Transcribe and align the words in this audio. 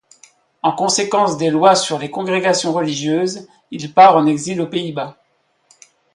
En 0.63 0.71
conséquence 0.71 1.37
des 1.37 1.51
lois 1.51 1.75
sur 1.75 1.99
les 1.99 2.09
congrégations 2.09 2.73
religieuses, 2.73 3.47
il 3.69 3.93
part 3.93 4.17
en 4.17 4.25
exil 4.25 4.59
aux 4.59 4.65
Pays-Bas. 4.67 5.19